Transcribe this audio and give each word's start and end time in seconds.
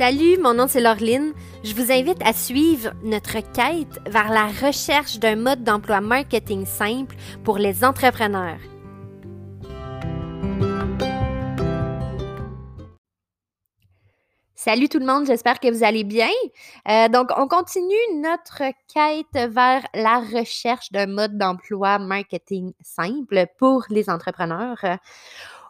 Salut, 0.00 0.38
mon 0.38 0.54
nom 0.54 0.66
c'est 0.66 0.80
Laureline. 0.80 1.34
Je 1.62 1.74
vous 1.74 1.92
invite 1.92 2.22
à 2.24 2.32
suivre 2.32 2.92
notre 3.04 3.34
quête 3.34 4.00
vers 4.06 4.30
la 4.30 4.46
recherche 4.46 5.18
d'un 5.18 5.36
mode 5.36 5.62
d'emploi 5.62 6.00
marketing 6.00 6.64
simple 6.64 7.14
pour 7.44 7.58
les 7.58 7.84
entrepreneurs. 7.84 8.56
Salut 14.54 14.88
tout 14.88 15.00
le 15.00 15.04
monde, 15.04 15.26
j'espère 15.26 15.60
que 15.60 15.70
vous 15.70 15.84
allez 15.84 16.04
bien. 16.04 16.30
Euh, 16.88 17.10
donc, 17.10 17.28
on 17.36 17.46
continue 17.46 17.94
notre 18.14 18.62
quête 18.94 19.52
vers 19.52 19.86
la 19.92 20.20
recherche 20.20 20.90
d'un 20.92 21.08
mode 21.08 21.36
d'emploi 21.36 21.98
marketing 21.98 22.72
simple 22.80 23.44
pour 23.58 23.84
les 23.90 24.08
entrepreneurs. 24.08 24.82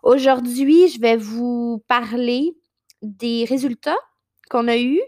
Aujourd'hui, 0.04 0.87
je 0.87 1.01
vais 1.01 1.16
vous 1.16 1.83
parler 1.88 2.56
des 3.02 3.45
résultats 3.45 3.98
qu'on 4.50 4.68
a 4.68 4.77
eu 4.77 5.00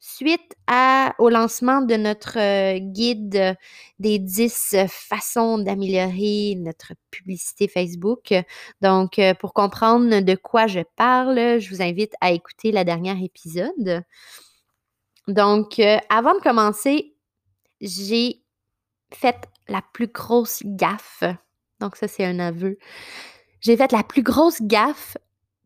suite 0.00 0.54
au 1.18 1.28
lancement 1.28 1.80
de 1.82 1.96
notre 1.96 2.38
euh, 2.38 2.78
guide 2.78 3.56
des 3.98 4.18
10 4.18 4.76
façons 4.88 5.58
d'améliorer 5.58 6.54
notre 6.56 6.92
publicité 7.10 7.68
Facebook. 7.68 8.34
Donc, 8.80 9.18
euh, 9.18 9.34
pour 9.34 9.54
comprendre 9.54 10.20
de 10.20 10.34
quoi 10.34 10.66
je 10.66 10.80
parle, 10.96 11.58
je 11.58 11.70
vous 11.70 11.82
invite 11.82 12.14
à 12.20 12.30
écouter 12.32 12.70
la 12.70 12.84
dernière 12.84 13.20
épisode. 13.22 14.04
Donc, 15.26 15.78
euh, 15.78 15.98
avant 16.08 16.34
de 16.34 16.40
commencer, 16.40 17.14
j'ai 17.80 18.42
fait 19.12 19.48
la 19.68 19.82
plus 19.92 20.08
grosse 20.08 20.62
gaffe. 20.64 21.24
Donc, 21.80 21.96
ça, 21.96 22.08
c'est 22.08 22.24
un 22.24 22.38
aveu. 22.38 22.78
J'ai 23.60 23.76
fait 23.76 23.92
la 23.92 24.02
plus 24.02 24.22
grosse 24.22 24.62
gaffe 24.62 25.16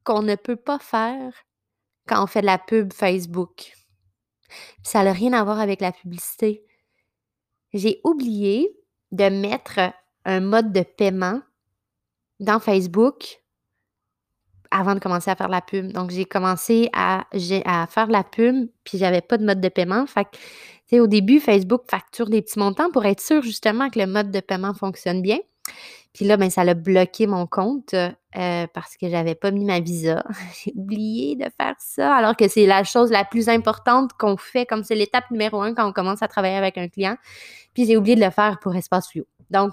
qu'on 0.05 0.23
ne 0.23 0.35
peut 0.35 0.57
pas 0.57 0.79
faire 0.79 1.33
quand 2.07 2.23
on 2.23 2.27
fait 2.27 2.41
de 2.41 2.47
la 2.47 2.59
pub 2.59 2.93
Facebook. 2.93 3.73
ça 4.83 5.05
n'a 5.05 5.13
rien 5.13 5.33
à 5.33 5.45
voir 5.45 5.61
avec 5.61 5.81
la 5.81 5.93
publicité. 5.93 6.65
J'ai 7.73 8.01
oublié 8.05 8.71
de 9.13 9.29
mettre 9.29 9.81
un 10.25 10.41
mode 10.41 10.73
de 10.73 10.83
paiement 10.83 11.41
dans 12.41 12.61
Facebook 12.61 13.43
avant 14.71 14.95
de 14.95 15.01
commencer 15.01 15.31
à 15.31 15.37
faire 15.37 15.49
la 15.49 15.61
pub. 15.61 15.93
Donc, 15.93 16.11
j'ai 16.11 16.25
commencé 16.25 16.89
à, 16.93 17.27
faire 17.91 18.07
la 18.09 18.25
pub, 18.25 18.69
puis 18.85 18.99
j'avais 18.99 19.21
pas 19.21 19.37
de 19.37 19.45
mode 19.45 19.61
de 19.61 19.69
paiement. 19.69 20.07
Fait 20.07 20.25
que, 20.25 20.99
au 20.99 21.07
début, 21.07 21.41
Facebook 21.41 21.83
facture 21.91 22.29
des 22.29 22.43
petits 22.43 22.59
montants 22.59 22.91
pour 22.91 23.05
être 23.05 23.21
sûr 23.21 23.43
justement 23.43 23.91
que 23.91 23.99
le 23.99 24.07
mode 24.07 24.31
de 24.31 24.41
paiement 24.41 24.75
fonctionne 24.75 25.23
bien. 25.23 25.39
Puis 26.13 26.27
là, 26.27 26.37
ben, 26.37 26.51
ça 26.51 26.63
a 26.63 26.75
bloqué 26.75 27.27
mon 27.27 27.47
compte 27.47 27.95
euh, 27.95 28.67
parce 28.75 28.97
que 28.97 29.09
j'avais 29.09 29.35
pas 29.35 29.51
mis 29.51 29.65
ma 29.65 29.81
visa. 29.81 30.23
J'ai 30.65 30.73
oublié 30.77 31.37
de 31.37 31.47
faire 31.59 31.75
ça, 31.79 32.15
alors 32.15 32.37
que 32.37 32.49
c'est 32.49 32.67
la 32.67 32.85
chose 32.85 33.11
la 33.11 33.25
plus 33.25 33.49
importante 33.49 34.13
qu'on 34.15 34.37
fait, 34.37 34.67
comme 34.67 34.85
c'est 34.85 34.95
l'étape 34.95 35.31
numéro 35.31 35.63
un 35.63 35.75
quand 35.75 35.89
on 35.89 35.93
commence 35.93 36.23
à 36.23 36.29
travailler 36.29 36.57
avec 36.57 36.77
un 36.77 36.89
client. 36.89 37.17
Puis 37.73 37.87
j'ai 37.87 37.97
oublié 37.97 38.17
de 38.17 38.25
le 38.25 38.31
faire 38.31 38.59
pour 38.61 38.77
Espace 38.77 39.09
Fluo. 39.11 39.25
Donc, 39.51 39.73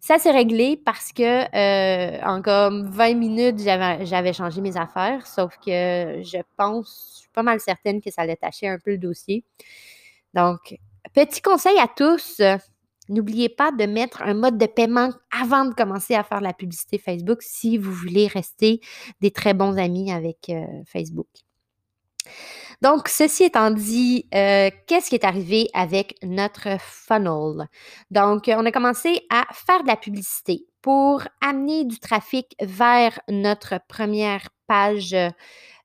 ça 0.00 0.18
s'est 0.18 0.32
réglé 0.32 0.76
parce 0.84 1.12
que 1.12 1.22
euh, 1.22 2.20
en 2.24 2.42
comme 2.42 2.90
20 2.90 3.14
minutes, 3.14 3.60
j'avais 3.60 4.32
changé 4.32 4.60
mes 4.60 4.76
affaires, 4.76 5.26
sauf 5.26 5.56
que 5.64 6.20
je 6.22 6.42
pense, 6.56 7.12
je 7.14 7.20
suis 7.20 7.30
pas 7.32 7.42
mal 7.42 7.60
certaine 7.60 8.02
que 8.02 8.10
ça 8.10 8.22
allait 8.22 8.36
tâcher 8.36 8.68
un 8.68 8.78
peu 8.78 8.90
le 8.90 8.98
dossier. 8.98 9.44
Donc, 10.34 10.76
petit 11.14 11.40
conseil 11.40 11.78
à 11.78 11.88
tous, 11.88 12.42
N'oubliez 13.08 13.48
pas 13.48 13.70
de 13.70 13.84
mettre 13.84 14.22
un 14.22 14.34
mode 14.34 14.58
de 14.58 14.66
paiement 14.66 15.10
avant 15.30 15.64
de 15.64 15.74
commencer 15.74 16.14
à 16.14 16.24
faire 16.24 16.40
la 16.40 16.52
publicité 16.52 16.98
Facebook 16.98 17.42
si 17.42 17.76
vous 17.76 17.92
voulez 17.92 18.26
rester 18.26 18.80
des 19.20 19.30
très 19.30 19.54
bons 19.54 19.78
amis 19.78 20.10
avec 20.12 20.48
euh, 20.48 20.64
Facebook. 20.86 21.28
Donc, 22.82 23.08
ceci 23.08 23.44
étant 23.44 23.70
dit, 23.70 24.26
euh, 24.34 24.70
qu'est-ce 24.86 25.08
qui 25.08 25.14
est 25.14 25.24
arrivé 25.24 25.68
avec 25.74 26.16
notre 26.22 26.78
funnel? 26.80 27.68
Donc, 28.10 28.44
on 28.48 28.66
a 28.66 28.72
commencé 28.72 29.26
à 29.30 29.44
faire 29.52 29.82
de 29.82 29.88
la 29.88 29.96
publicité 29.96 30.66
pour 30.82 31.22
amener 31.40 31.84
du 31.84 31.98
trafic 31.98 32.54
vers 32.60 33.18
notre 33.28 33.80
première 33.88 34.48
page. 34.66 35.14
Euh, 35.14 35.30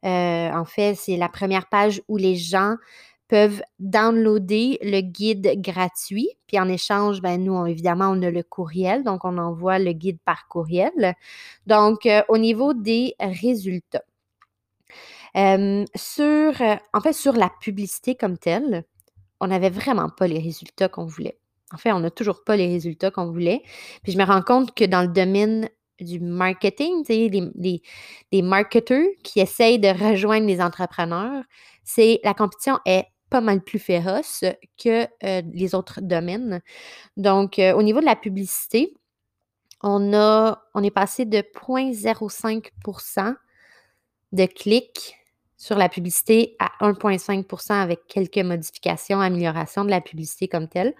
en 0.04 0.66
fait, 0.66 0.96
c'est 0.96 1.18
la 1.18 1.30
première 1.30 1.68
page 1.68 2.02
où 2.08 2.18
les 2.18 2.36
gens 2.36 2.76
peuvent 3.30 3.62
downloader 3.78 4.80
le 4.82 5.02
guide 5.02 5.62
gratuit. 5.62 6.30
Puis 6.48 6.60
en 6.60 6.68
échange, 6.68 7.22
ben, 7.22 7.42
nous, 7.42 7.66
évidemment, 7.68 8.10
on 8.10 8.22
a 8.24 8.32
le 8.32 8.44
courriel, 8.44 9.04
donc 9.04 9.24
on 9.24 9.38
envoie 9.38 9.80
le 9.80 9.94
guide 9.94 10.18
par 10.26 10.48
courriel. 10.48 11.16
Donc, 11.68 12.06
euh, 12.06 12.22
au 12.28 12.38
niveau 12.38 12.74
des 12.74 13.16
résultats. 13.20 14.04
sur, 15.96 16.62
euh, 16.62 16.76
en 16.94 17.02
fait, 17.02 17.14
sur 17.14 17.34
la 17.34 17.52
publicité 17.62 18.16
comme 18.16 18.38
telle, 18.38 18.84
on 19.40 19.48
n'avait 19.48 19.70
vraiment 19.70 20.10
pas 20.10 20.28
les 20.28 20.40
résultats 20.40 20.90
qu'on 20.90 21.06
voulait. 21.06 21.40
En 21.72 21.78
fait, 21.78 21.92
on 21.92 22.00
n'a 22.00 22.10
toujours 22.10 22.44
pas 22.44 22.58
les 22.58 22.68
résultats 22.68 23.12
qu'on 23.12 23.32
voulait. 23.32 23.62
Puis 24.04 24.12
je 24.12 24.18
me 24.18 24.26
rends 24.26 24.42
compte 24.42 24.74
que 24.74 24.86
dans 24.86 25.04
le 25.04 25.08
domaine 25.08 25.70
du 26.02 26.20
marketing, 26.20 27.06
sais, 27.06 27.30
les, 27.30 27.82
les 28.32 28.42
marketeurs 28.42 29.06
qui 29.24 29.40
essayent 29.40 29.80
de 29.80 29.90
rejoindre 29.90 30.48
les 30.48 30.62
entrepreneurs, 30.62 31.44
c'est 31.84 32.20
la 32.24 32.34
compétition 32.34 32.80
est 32.86 33.06
pas 33.30 33.42
mal 33.42 33.62
plus 33.62 33.80
féroce 33.80 34.44
que 34.82 35.08
les 35.22 35.76
autres 35.76 36.02
domaines. 36.02 36.62
Donc, 37.18 37.60
au 37.60 37.84
niveau 37.84 38.00
de 38.00 38.06
la 38.06 38.16
publicité, 38.16 38.94
on, 39.82 40.14
a, 40.14 40.62
on 40.74 40.84
est 40.84 40.92
passé 40.92 41.26
de 41.26 41.38
0,05% 41.38 43.36
de 44.32 44.46
clics 44.46 45.16
sur 45.58 45.78
la 45.78 45.90
publicité 45.90 46.56
à 46.60 46.72
1,5% 46.82 47.74
avec 47.74 48.08
quelques 48.08 48.38
modifications, 48.38 49.20
améliorations 49.20 49.84
de 49.84 49.90
la 49.90 50.02
publicité 50.02 50.48
comme 50.48 50.68
telle. 50.68 50.94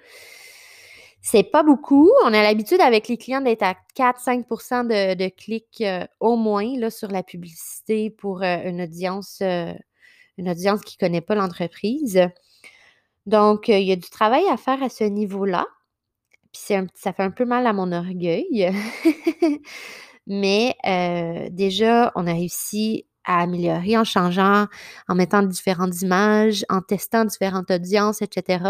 C'est 1.22 1.44
pas 1.44 1.64
beaucoup. 1.64 2.10
On 2.24 2.34
a 2.34 2.42
l'habitude 2.42 2.80
avec 2.82 3.08
les 3.08 3.18
clients 3.18 3.42
d'être 3.42 3.64
à 3.64 3.76
4-5% 3.98 4.88
de, 5.18 5.30
clics 5.30 5.84
au 6.20 6.36
moins 6.38 6.78
là, 6.78 6.90
sur 6.90 7.10
la 7.10 7.24
publicité 7.24 8.10
pour 8.10 8.42
une 8.42 8.82
audience 8.82 9.42
une 10.40 10.50
audience 10.50 10.82
qui 10.82 10.98
ne 11.00 11.08
connaît 11.08 11.22
pas 11.22 11.36
l'entreprise. 11.36 12.20
Donc, 13.26 13.70
euh, 13.70 13.78
il 13.78 13.88
y 13.88 13.92
a 13.92 13.96
du 13.96 14.10
travail 14.10 14.44
à 14.50 14.58
faire 14.58 14.82
à 14.82 14.90
ce 14.90 15.04
niveau-là. 15.04 15.68
Puis 16.52 16.62
ça 16.96 17.14
fait 17.14 17.24
un 17.24 17.30
peu 17.30 17.46
mal 17.46 17.68
à 17.68 17.74
mon 17.74 17.92
orgueil. 17.92 18.72
Mais 20.28 20.76
euh, 20.88 21.50
déjà, 21.52 22.12
on 22.16 22.26
a 22.26 22.34
réussi 22.34 23.06
à 23.26 23.42
améliorer 23.42 23.98
en 23.98 24.04
changeant, 24.04 24.68
en 25.08 25.16
mettant 25.16 25.44
différentes 25.44 26.02
images, 26.02 26.66
en 26.70 26.82
testant 26.82 27.26
différentes 27.26 27.70
audiences, 27.70 28.22
etc. 28.22 28.64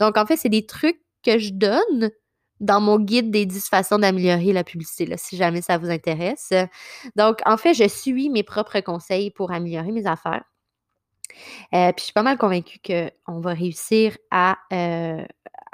Donc, 0.00 0.16
en 0.16 0.24
fait, 0.24 0.36
c'est 0.36 0.48
des 0.48 0.64
trucs 0.64 1.00
que 1.22 1.38
je 1.38 1.52
donne 1.52 2.10
dans 2.60 2.80
mon 2.80 2.98
guide 2.98 3.30
des 3.30 3.46
10 3.46 3.68
façons 3.68 3.98
d'améliorer 3.98 4.52
la 4.52 4.64
publicité, 4.64 5.12
si 5.16 5.36
jamais 5.36 5.62
ça 5.62 5.78
vous 5.78 5.90
intéresse. 5.90 6.52
Donc, 7.16 7.40
en 7.44 7.56
fait, 7.56 7.74
je 7.74 7.86
suis 7.86 8.30
mes 8.30 8.42
propres 8.42 8.80
conseils 8.80 9.30
pour 9.30 9.52
améliorer 9.52 9.92
mes 9.92 10.06
affaires. 10.06 10.44
Euh, 11.74 11.92
puis 11.92 12.00
je 12.00 12.04
suis 12.04 12.12
pas 12.12 12.22
mal 12.22 12.38
convaincue 12.38 12.78
qu'on 12.84 13.40
va 13.40 13.52
réussir 13.52 14.16
à, 14.30 14.56
euh, 14.72 15.24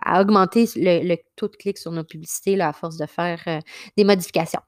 augmenter 0.07 0.69
le, 0.77 1.17
taux 1.37 1.49
de 1.49 1.57
clic 1.57 1.79
sur 1.79 1.93
nos 1.93 2.05
publicités 2.05 2.61
à 2.61 2.73
force 2.73 2.97
de 2.97 3.07
faire 3.07 3.43
euh, 3.47 3.59
des 3.97 4.05
modifications. 4.05 4.61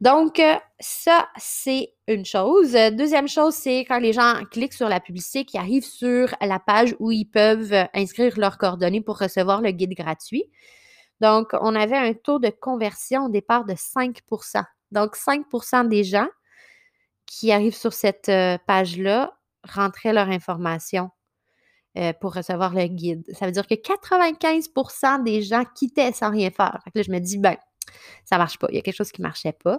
Donc, 0.00 0.40
ça, 0.80 1.28
c'est 1.36 1.92
une 2.08 2.24
chose. 2.24 2.72
Deuxième 2.72 3.28
chose, 3.28 3.54
c'est 3.54 3.80
quand 3.80 3.98
les 3.98 4.14
gens 4.14 4.40
cliquent 4.50 4.72
sur 4.72 4.88
la 4.88 4.98
publicité, 4.98 5.44
qui 5.44 5.58
arrivent 5.58 5.84
sur 5.84 6.34
la 6.40 6.58
page 6.58 6.96
où 7.00 7.12
ils 7.12 7.26
peuvent 7.26 7.74
inscrire 7.92 8.38
leurs 8.38 8.56
coordonnées 8.56 9.02
pour 9.02 9.18
recevoir 9.18 9.60
le 9.60 9.72
guide 9.72 9.92
gratuit. 9.94 10.44
Donc, 11.20 11.50
on 11.52 11.74
avait 11.74 11.98
un 11.98 12.14
taux 12.14 12.38
de 12.38 12.48
conversion 12.48 13.26
au 13.26 13.28
départ 13.28 13.66
de 13.66 13.74
5% 13.74 14.64
Donc, 14.90 15.16
5% 15.16 15.86
des 15.86 16.02
gens 16.02 16.28
qui 17.26 17.52
arrivent 17.52 17.76
sur 17.76 17.92
cette 17.92 18.32
page-là 18.66 19.34
rentraient 19.64 20.12
leur 20.12 20.28
information 20.28 21.10
euh, 21.98 22.14
pour 22.18 22.34
recevoir 22.34 22.72
le 22.74 22.86
guide. 22.86 23.22
Ça 23.38 23.44
veut 23.44 23.52
dire 23.52 23.66
que 23.66 23.74
95% 23.74 25.22
des 25.24 25.42
gens 25.42 25.64
quittaient 25.74 26.12
sans 26.12 26.30
rien 26.30 26.50
faire. 26.50 26.80
là, 26.94 27.02
je 27.02 27.10
me 27.10 27.18
dis, 27.18 27.36
ben, 27.36 27.56
ça 28.24 28.38
marche 28.38 28.58
pas. 28.58 28.66
Il 28.70 28.76
y 28.76 28.78
a 28.78 28.80
quelque 28.80 28.96
chose 28.96 29.12
qui 29.12 29.20
ne 29.20 29.26
marchait 29.26 29.52
pas. 29.52 29.78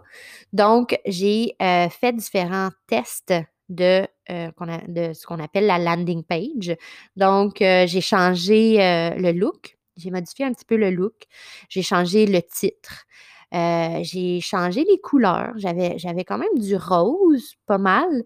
Donc, 0.52 1.00
j'ai 1.08 1.56
euh, 1.60 1.90
fait 1.90 2.14
différents 2.14 2.70
tests 2.86 3.34
de, 3.70 4.06
euh, 4.30 4.52
de 4.88 5.14
ce 5.14 5.26
qu'on 5.26 5.40
appelle 5.40 5.66
la 5.66 5.80
landing 5.80 6.24
page. 6.24 6.76
Donc, 7.16 7.56
j'ai 7.60 8.02
changé 8.02 8.78
le 9.18 9.32
look. 9.32 9.80
J'ai 9.98 10.12
modifié 10.12 10.46
un 10.46 10.54
petit 10.54 10.66
peu 10.66 10.76
le 10.76 10.92
look. 10.92 11.24
J'ai 11.70 11.82
changé 11.82 12.28
le 12.28 12.44
titre. 12.44 13.06
j'ai 13.52 14.40
changé 14.40 14.86
les 14.88 15.00
couleurs. 15.00 15.54
J'avais, 15.56 15.98
j'avais 15.98 16.26
quand 16.26 16.38
même 16.38 16.60
du 16.60 16.76
rose, 16.76 17.56
pas 17.66 17.80
mal 17.80 18.24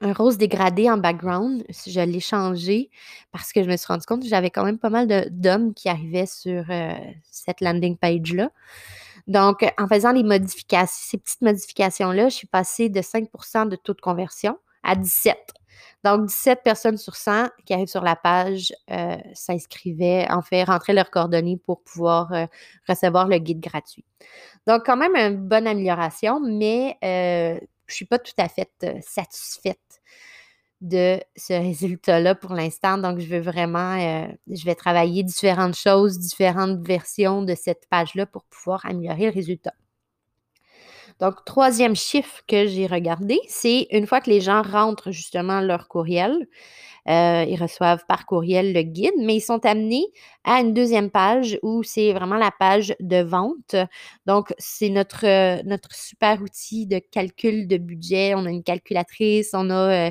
un 0.00 0.12
rose 0.12 0.38
dégradé 0.38 0.90
en 0.90 0.96
background. 0.96 1.64
Je 1.86 2.00
l'ai 2.00 2.20
changé 2.20 2.90
parce 3.32 3.52
que 3.52 3.62
je 3.62 3.68
me 3.68 3.76
suis 3.76 3.86
rendu 3.86 4.04
compte 4.06 4.22
que 4.22 4.28
j'avais 4.28 4.50
quand 4.50 4.64
même 4.64 4.78
pas 4.78 4.90
mal 4.90 5.28
d'hommes 5.30 5.74
qui 5.74 5.88
arrivaient 5.88 6.26
sur 6.26 6.64
euh, 6.70 6.92
cette 7.30 7.60
landing 7.60 7.96
page-là. 7.96 8.50
Donc, 9.26 9.64
en 9.78 9.86
faisant 9.86 10.12
les 10.12 10.22
modifications, 10.22 11.08
ces 11.10 11.18
petites 11.18 11.42
modifications-là, 11.42 12.30
je 12.30 12.34
suis 12.34 12.46
passée 12.46 12.88
de 12.88 13.00
5% 13.00 13.68
de 13.68 13.76
taux 13.76 13.92
de 13.92 14.00
conversion 14.00 14.58
à 14.82 14.96
17 14.96 15.36
Donc, 16.02 16.26
17 16.26 16.62
personnes 16.62 16.96
sur 16.96 17.14
100 17.14 17.48
qui 17.66 17.74
arrivent 17.74 17.88
sur 17.88 18.02
la 18.02 18.16
page 18.16 18.72
euh, 18.90 19.18
s'inscrivaient, 19.34 20.26
en 20.30 20.40
fait, 20.40 20.64
rentraient 20.64 20.94
leurs 20.94 21.10
coordonnées 21.10 21.58
pour 21.58 21.82
pouvoir 21.82 22.32
euh, 22.32 22.46
recevoir 22.88 23.28
le 23.28 23.36
guide 23.36 23.60
gratuit. 23.60 24.04
Donc, 24.66 24.86
quand 24.86 24.96
même 24.96 25.14
une 25.14 25.36
bonne 25.36 25.66
amélioration, 25.66 26.40
mais 26.40 26.96
je 27.88 27.94
suis 27.94 28.06
pas 28.06 28.18
tout 28.18 28.32
à 28.38 28.48
fait 28.48 28.70
satisfaite 29.00 30.00
de 30.80 31.20
ce 31.36 31.52
résultat-là 31.54 32.34
pour 32.34 32.54
l'instant. 32.54 32.98
Donc, 32.98 33.18
je 33.18 33.26
veux 33.26 33.40
vraiment, 33.40 33.98
je 34.48 34.64
vais 34.64 34.74
travailler 34.74 35.24
différentes 35.24 35.76
choses, 35.76 36.18
différentes 36.18 36.86
versions 36.86 37.42
de 37.42 37.54
cette 37.54 37.88
page-là 37.90 38.26
pour 38.26 38.44
pouvoir 38.44 38.86
améliorer 38.86 39.26
le 39.26 39.32
résultat. 39.32 39.74
Donc, 41.20 41.44
troisième 41.44 41.96
chiffre 41.96 42.42
que 42.46 42.66
j'ai 42.66 42.86
regardé, 42.86 43.40
c'est 43.48 43.88
une 43.90 44.06
fois 44.06 44.20
que 44.20 44.30
les 44.30 44.40
gens 44.40 44.62
rentrent 44.62 45.10
justement 45.10 45.60
leur 45.60 45.88
courriel, 45.88 46.46
euh, 47.08 47.44
ils 47.48 47.60
reçoivent 47.60 48.04
par 48.06 48.26
courriel 48.26 48.74
le 48.74 48.82
guide, 48.82 49.14
mais 49.18 49.36
ils 49.36 49.40
sont 49.40 49.64
amenés 49.64 50.04
à 50.44 50.60
une 50.60 50.74
deuxième 50.74 51.10
page 51.10 51.58
où 51.62 51.82
c'est 51.82 52.12
vraiment 52.12 52.36
la 52.36 52.50
page 52.50 52.94
de 53.00 53.22
vente. 53.22 53.76
Donc, 54.26 54.52
c'est 54.58 54.90
notre, 54.90 55.26
euh, 55.26 55.62
notre 55.64 55.94
super 55.94 56.42
outil 56.42 56.86
de 56.86 56.98
calcul 56.98 57.66
de 57.66 57.78
budget. 57.78 58.34
On 58.34 58.44
a 58.44 58.50
une 58.50 58.62
calculatrice, 58.62 59.50
on 59.54 59.70
a 59.70 60.08
euh, 60.08 60.10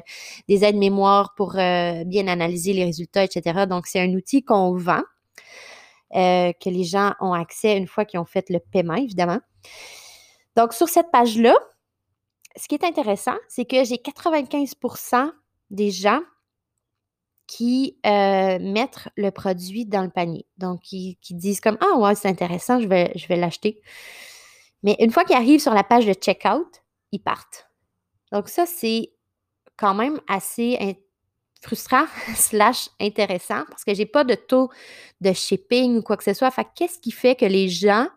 des 0.50 0.64
aides 0.64 0.78
mémoire 0.78 1.36
pour 1.36 1.54
bien 1.54 2.28
analyser 2.28 2.74
les 2.74 2.86
résultats, 2.86 3.24
etc. 3.24 3.66
Donc, 3.68 3.86
c'est 3.88 4.00
un 4.00 4.14
outil 4.14 4.44
qu'on 4.44 4.76
vend, 4.76 5.04
que 6.12 6.70
les 6.70 6.84
gens 6.84 7.14
ont 7.22 7.34
accès 7.34 7.78
une 7.78 7.88
fois 7.88 8.06
qu'ils 8.06 8.20
ont 8.20 8.26
fait 8.26 8.50
le 8.50 8.60
paiement, 8.60 8.96
évidemment. 8.96 9.40
Donc, 10.58 10.74
sur 10.74 10.90
cette 10.90 11.12
page-là, 11.12 11.56
ce 12.56 12.68
qui 12.68 12.74
est 12.74 12.84
intéressant, 12.84 13.36
c'est 13.48 13.66
que 13.66 13.84
j'ai 13.84 13.98
95% 13.98 15.32
des 15.70 15.92
gens 15.92 16.22
qui 17.46 18.00
euh, 18.08 18.58
mettent 18.60 19.08
le 19.16 19.30
produit 19.30 19.86
dans 19.86 20.02
le 20.02 20.10
panier. 20.10 20.48
Donc, 20.58 20.82
qui, 20.82 21.16
disent 21.30 21.62
comme 21.62 21.78
Ah 21.80 22.00
ouais, 22.00 22.16
c'est 22.16 22.28
intéressant, 22.28 22.82
je 22.82 22.88
vais, 22.88 23.12
je 23.16 23.28
vais 23.28 23.36
l'acheter. 23.36 23.84
Mais 24.82 24.96
une 25.00 25.12
fois 25.12 25.26
qu'ils 25.26 25.36
arrivent 25.36 25.62
sur 25.62 25.76
la 25.76 25.84
page 25.84 26.08
de 26.08 26.14
checkout, 26.14 26.82
ils 27.12 27.22
partent. 27.22 27.70
Donc, 28.32 28.50
ça, 28.50 28.66
c'est 28.66 29.14
quand 29.78 29.94
même 29.94 30.20
assez 30.28 30.98
frustrant 31.62 32.06
slash 32.36 32.90
intéressant 33.00 33.64
parce 33.70 33.84
que 33.84 33.94
je 33.94 34.00
n'ai 34.00 34.06
pas 34.08 34.24
de 34.24 34.34
taux 34.34 34.72
de 35.22 35.34
shipping 35.34 35.98
ou 35.98 36.02
quoi 36.02 36.18
que 36.18 36.24
ce 36.24 36.34
soit. 36.34 36.50
Fait 36.50 36.68
qu'est-ce 36.76 36.98
qui 36.98 37.12
fait 37.12 37.36
que 37.36 37.46
les 37.46 37.70
gens 37.70 38.08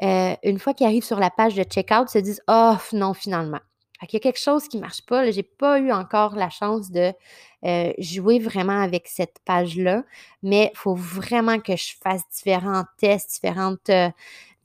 euh, 0.00 0.34
une 0.42 0.58
fois 0.58 0.74
qu'ils 0.74 0.86
arrivent 0.86 1.04
sur 1.04 1.20
la 1.20 1.30
page 1.30 1.54
de 1.54 1.64
checkout, 1.64 2.08
se 2.08 2.18
disent 2.18 2.42
Oh 2.48 2.74
non, 2.92 3.14
finalement. 3.14 3.60
Il 4.02 4.14
y 4.14 4.16
a 4.16 4.20
quelque 4.20 4.40
chose 4.40 4.66
qui 4.66 4.78
ne 4.78 4.82
marche 4.82 5.02
pas. 5.06 5.30
Je 5.30 5.36
n'ai 5.36 5.42
pas 5.44 5.78
eu 5.78 5.92
encore 5.92 6.34
la 6.34 6.50
chance 6.50 6.90
de 6.90 7.12
euh, 7.64 7.92
jouer 7.98 8.40
vraiment 8.40 8.80
avec 8.80 9.06
cette 9.06 9.36
page-là, 9.44 10.02
mais 10.42 10.70
il 10.74 10.76
faut 10.76 10.96
vraiment 10.96 11.60
que 11.60 11.76
je 11.76 11.94
fasse 12.02 12.22
différents 12.34 12.84
tests, 12.98 13.34
différentes 13.34 13.90
euh, 13.90 14.10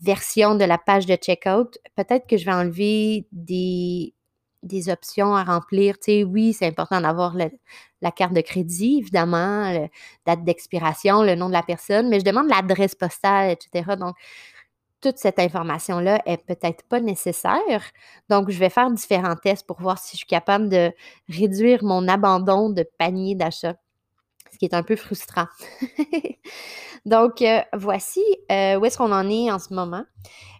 versions 0.02 0.56
de 0.56 0.66
la 0.66 0.80
page 0.80 1.06
de 1.06 1.16
checkout. 1.16 1.78
Peut-être 1.96 2.26
que 2.28 2.38
je 2.38 2.46
vais 2.46 2.54
enlever 2.54 3.28
des, 3.32 4.14
options 4.90 5.36
à 5.36 5.44
remplir. 5.44 6.00
Tu 6.00 6.24
oui, 6.24 6.54
c'est 6.54 6.68
important 6.68 7.00
d'avoir 7.00 7.36
la 7.36 8.12
carte 8.12 8.34
de 8.34 8.42
crédit, 8.42 8.98
évidemment, 9.00 9.72
la 9.72 9.88
date 10.26 10.44
d'expiration, 10.44 11.22
le 11.22 11.36
nom 11.36 11.48
de 11.48 11.54
la 11.54 11.64
personne, 11.64 12.10
mais 12.10 12.20
je 12.20 12.26
demande 12.26 12.50
l'adresse 12.50 12.96
postale, 12.96 13.52
etc. 13.52 13.96
Donc, 14.00 14.16
toute 15.02 15.18
cette 15.18 15.40
information-là 15.40 16.22
est 16.26 16.44
peut-être 16.46 16.84
pas 16.84 17.00
nécessaire. 17.00 17.92
Donc, 18.30 18.50
je 18.50 18.58
vais 18.58 18.70
faire 18.70 18.90
différents 18.92 19.36
tests 19.36 19.66
pour 19.66 19.80
voir 19.80 19.98
si 19.98 20.12
je 20.14 20.18
suis 20.18 20.28
capable 20.28 20.70
de 20.70 20.92
réduire 21.30 21.84
mon 21.84 22.08
abandon 22.08 22.70
de 22.70 22.84
panier 22.98 23.36
d'achat, 23.36 23.76
ce 24.52 24.58
qui 24.58 24.66
est 24.66 24.74
un 24.74 24.84
peu 24.84 24.96
frustrant. 24.96 25.48
Donc, 27.06 27.42
euh, 27.42 27.62
voici 27.74 28.24
euh, 28.52 28.78
où 28.78 28.86
est-ce 28.86 28.98
qu'on 28.98 29.12
en 29.12 29.30
est 29.30 29.52
en 29.52 29.60
ce 29.60 29.74
moment. 29.74 30.04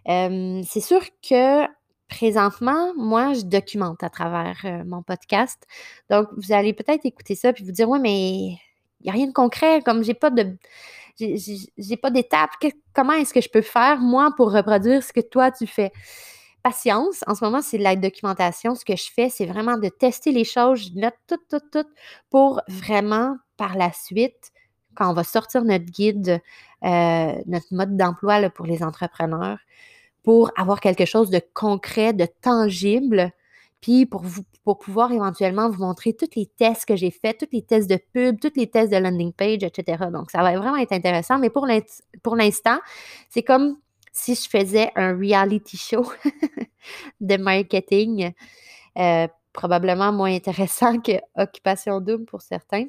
Euh, 0.08 0.62
c'est 0.66 0.80
sûr 0.80 1.02
que 1.28 1.66
présentement, 2.08 2.94
moi, 2.96 3.34
je 3.34 3.42
documente 3.42 4.02
à 4.02 4.08
travers 4.08 4.64
mon 4.86 5.02
podcast. 5.02 5.66
Donc, 6.08 6.28
vous 6.38 6.52
allez 6.52 6.72
peut-être 6.72 7.04
écouter 7.04 7.34
ça 7.34 7.52
puis 7.52 7.64
vous 7.64 7.72
dire, 7.72 7.88
ouais, 7.88 7.98
mais 7.98 8.58
il 9.00 9.04
n'y 9.04 9.10
a 9.10 9.12
rien 9.12 9.26
de 9.26 9.32
concret, 9.32 9.82
comme 9.82 10.02
j'ai 10.02 10.14
pas 10.14 10.30
de 10.30 10.56
j'ai 11.18 11.96
pas 11.96 12.10
d'étape. 12.10 12.50
Comment 12.92 13.14
est-ce 13.14 13.34
que 13.34 13.40
je 13.40 13.48
peux 13.48 13.62
faire, 13.62 13.98
moi, 13.98 14.32
pour 14.36 14.52
reproduire 14.52 15.02
ce 15.02 15.12
que 15.12 15.20
toi, 15.20 15.50
tu 15.50 15.66
fais? 15.66 15.92
Patience. 16.62 17.22
En 17.26 17.34
ce 17.34 17.44
moment, 17.44 17.62
c'est 17.62 17.78
de 17.78 17.82
la 17.82 17.96
documentation. 17.96 18.74
Ce 18.74 18.84
que 18.84 18.96
je 18.96 19.10
fais, 19.12 19.28
c'est 19.28 19.46
vraiment 19.46 19.78
de 19.78 19.88
tester 19.88 20.32
les 20.32 20.44
choses. 20.44 20.90
Je 20.92 21.00
note 21.00 21.14
tout, 21.26 21.38
tout, 21.48 21.60
tout 21.72 21.88
pour 22.30 22.60
vraiment, 22.68 23.36
par 23.56 23.76
la 23.76 23.92
suite, 23.92 24.52
quand 24.94 25.10
on 25.10 25.14
va 25.14 25.24
sortir 25.24 25.64
notre 25.64 25.84
guide, 25.84 26.40
euh, 26.84 27.32
notre 27.46 27.72
mode 27.72 27.96
d'emploi 27.96 28.50
pour 28.50 28.66
les 28.66 28.82
entrepreneurs, 28.82 29.58
pour 30.24 30.50
avoir 30.56 30.80
quelque 30.80 31.04
chose 31.04 31.30
de 31.30 31.40
concret, 31.54 32.12
de 32.12 32.26
tangible, 32.42 33.32
puis 33.80 34.06
pour, 34.06 34.22
vous, 34.22 34.42
pour 34.68 34.78
pouvoir 34.78 35.12
éventuellement 35.12 35.70
vous 35.70 35.82
montrer 35.82 36.12
tous 36.12 36.28
les 36.36 36.44
tests 36.44 36.84
que 36.84 36.94
j'ai 36.94 37.10
faits, 37.10 37.38
tous 37.38 37.48
les 37.52 37.62
tests 37.62 37.88
de 37.88 37.98
pub, 38.12 38.38
tous 38.38 38.52
les 38.54 38.66
tests 38.66 38.92
de 38.92 38.98
landing 38.98 39.32
page, 39.32 39.62
etc. 39.62 40.04
Donc, 40.12 40.30
ça 40.30 40.42
va 40.42 40.54
vraiment 40.58 40.76
être 40.76 40.92
intéressant. 40.92 41.38
Mais 41.38 41.48
pour 41.48 42.36
l'instant, 42.36 42.78
c'est 43.30 43.42
comme 43.42 43.78
si 44.12 44.34
je 44.34 44.46
faisais 44.46 44.92
un 44.94 45.16
reality 45.16 45.78
show 45.78 46.04
de 47.22 47.36
marketing, 47.38 48.32
euh, 48.98 49.26
probablement 49.54 50.12
moins 50.12 50.34
intéressant 50.34 51.00
que 51.00 51.12
Occupation 51.34 52.02
Double 52.02 52.26
pour 52.26 52.42
certains. 52.42 52.88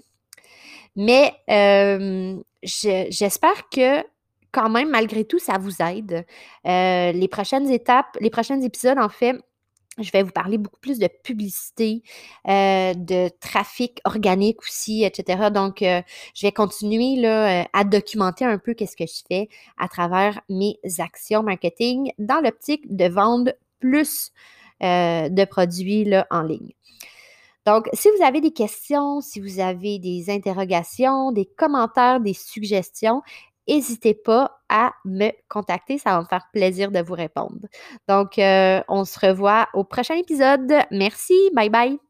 Mais 0.98 1.34
euh, 1.50 2.36
j'espère 2.62 3.70
que 3.70 4.04
quand 4.52 4.70
même, 4.70 4.90
malgré 4.90 5.24
tout, 5.24 5.40
ça 5.40 5.58
vous 5.58 5.82
aide. 5.82 6.26
Euh, 6.66 7.12
les 7.14 7.28
prochaines 7.30 7.70
étapes, 7.72 8.18
les 8.20 8.30
prochains 8.30 8.60
épisodes, 8.60 9.00
en 9.00 9.08
fait, 9.08 9.38
je 10.04 10.12
vais 10.12 10.24
vous 10.24 10.32
parler 10.32 10.58
beaucoup 10.58 10.80
plus 10.80 11.00
de 11.00 11.08
publicité, 11.24 12.04
euh, 12.48 12.94
de 12.94 13.30
trafic 13.40 14.00
organique 14.06 14.62
aussi, 14.62 15.04
etc. 15.04 15.50
Donc, 15.52 15.82
euh, 15.82 16.02
je 16.36 16.46
vais 16.48 16.52
continuer 16.52 17.16
là, 17.16 17.62
euh, 17.62 17.66
à 17.74 17.84
documenter 17.84 18.46
un 18.46 18.58
peu 18.58 18.74
qu'est-ce 18.74 18.96
que 18.96 19.06
je 19.06 19.22
fais 19.28 19.50
à 19.78 19.88
travers 19.88 20.40
mes 20.50 20.80
actions 21.00 21.44
marketing 21.44 22.12
dans 22.18 22.42
l'optique 22.42 22.96
de 22.96 23.06
vendre 23.06 23.54
plus 23.80 24.32
de 24.82 25.44
produits 25.44 26.06
là, 26.06 26.26
en 26.32 26.42
ligne. 26.42 26.72
Donc, 27.66 27.90
si 27.94 28.08
vous 28.18 28.24
avez 28.24 28.40
des 28.40 28.52
questions, 28.52 29.20
si 29.22 29.40
vous 29.40 29.60
avez 29.60 30.00
des 30.00 30.30
interrogations, 30.30 31.32
des 31.32 31.46
commentaires, 31.46 32.20
des 32.20 32.34
suggestions, 32.34 33.22
n'hésitez 33.68 34.14
pas 34.14 34.60
à 34.70 34.94
me 35.06 35.30
contacter. 35.50 35.98
Ça 35.98 36.12
va 36.12 36.22
me 36.22 36.26
faire 36.26 36.48
plaisir 36.54 36.92
de 36.92 37.00
vous 37.00 37.14
répondre. 37.16 37.60
Donc, 38.08 38.38
euh, 38.40 38.82
on 38.88 39.06
se 39.06 39.20
revoit 39.20 39.68
au 39.74 39.84
prochain 39.84 40.16
épisode. 40.16 40.74
Merci. 40.92 41.36
Bye 41.56 41.70
bye. 41.70 42.09